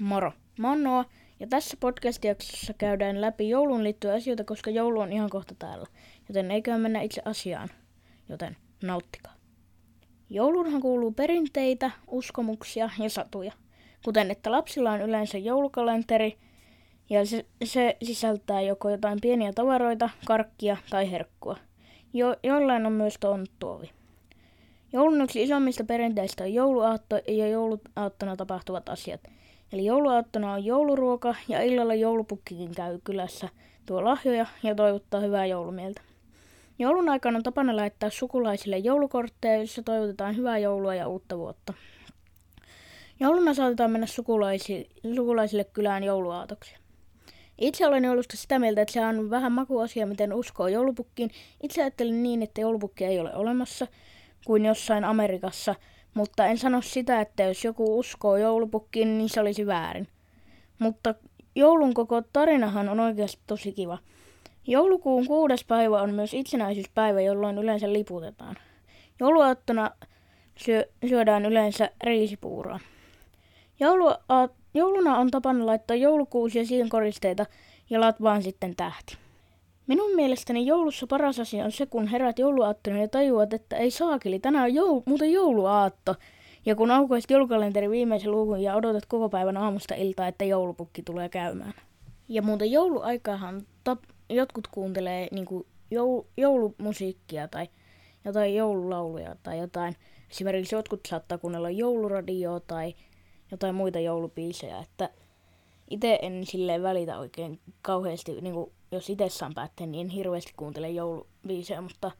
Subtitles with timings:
[0.00, 1.04] Moro, mä oon Noa,
[1.40, 5.86] ja tässä podcast-jaksossa käydään läpi jouluun liittyviä asioita, koska joulu on ihan kohta täällä.
[6.28, 7.68] Joten eiköhän mennä itse asiaan,
[8.28, 9.34] joten nauttikaa.
[10.30, 13.52] Jouluunhan kuuluu perinteitä, uskomuksia ja satuja.
[14.04, 16.38] Kuten että lapsilla on yleensä joulukalenteri,
[17.10, 21.56] ja se, se sisältää joko jotain pieniä tavaroita, karkkia tai herkkua.
[22.12, 23.90] Jo, jollain on myös tonttuovi.
[24.92, 29.20] Joulun yksi isommista perinteistä on jouluaatto ja jouluaattona tapahtuvat asiat.
[29.72, 33.48] Eli jouluaattona on jouluruoka ja illalla joulupukkikin käy kylässä,
[33.86, 36.00] tuo lahjoja ja toivottaa hyvää joulumieltä.
[36.78, 41.74] Joulun aikana on tapana lähettää sukulaisille joulukortteja, joissa toivotetaan hyvää joulua ja uutta vuotta.
[43.20, 46.74] Jouluna saatetaan mennä sukulaisi, sukulaisille kylään jouluaatoksi.
[47.58, 51.30] Itse olen joulusta sitä mieltä, että se on vähän makuasia, miten uskoo joulupukkiin.
[51.62, 53.86] Itse ajattelin niin, että joulupukki ei ole olemassa,
[54.46, 55.74] kuin jossain Amerikassa,
[56.14, 60.08] mutta en sano sitä, että jos joku uskoo joulupukkiin, niin se olisi väärin.
[60.78, 61.14] Mutta
[61.54, 63.98] joulun koko tarinahan on oikeasti tosi kiva.
[64.66, 68.56] Joulukuun kuudes päivä on myös itsenäisyyspäivä, jolloin yleensä liputetaan.
[69.20, 69.90] Jouluaattona
[70.56, 72.80] syö, syödään yleensä riisipuuroa.
[74.74, 77.46] Jouluna on tapana laittaa joulukuusi ja siihen koristeita
[77.90, 79.18] ja latvaan sitten tähti.
[79.88, 84.38] Minun mielestäni joulussa paras asia on se, kun herät jouluaattona ja tajuat, että ei saakeli,
[84.38, 86.14] tänään on joulu, muuten jouluaatto.
[86.66, 91.28] Ja kun aukaisit joulukalenteri viimeisen luukun ja odotat koko päivän aamusta iltaa, että joulupukki tulee
[91.28, 91.74] käymään.
[92.28, 97.68] Ja muuten jouluaikahan tap- jotkut kuuntelee niinku joul- joulumusiikkia tai
[98.24, 99.96] jotain joululauluja tai jotain.
[100.30, 102.94] Esimerkiksi jotkut saattaa kuunnella jouluradioa tai
[103.50, 105.10] jotain muita joulupiisejä, että
[105.90, 110.52] itse en silleen välitä oikein kauheasti, niin kuin, jos itse saan päättää, niin en hirveästi
[110.56, 112.10] kuuntele joulubiisejä, mutta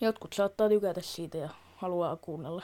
[0.00, 2.62] jotkut saattaa tykätä siitä ja haluaa kuunnella.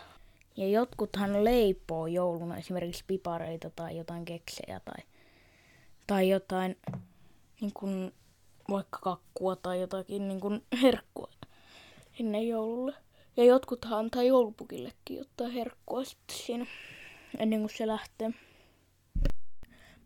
[0.56, 5.04] Ja jotkuthan leipoo jouluna esimerkiksi pipareita tai jotain keksejä tai,
[6.06, 6.76] tai jotain
[7.60, 8.12] niin kuin,
[8.70, 11.30] vaikka kakkua tai jotakin niin kuin herkkua
[12.20, 12.94] ennen joululle.
[13.36, 16.66] Ja jotkuthan antaa joulupukillekin jotain herkkua sitten siinä
[17.38, 18.30] ennen kuin se lähtee.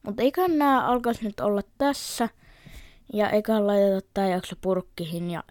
[0.06, 2.28] Mutta eiköhän nämä alkaisi nyt olla tässä.
[3.12, 5.44] Ja eiköhän laiteta tämä jakso purkkihin ja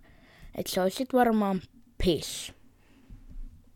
[0.55, 1.61] että se olisi varmaan
[2.05, 2.53] peace.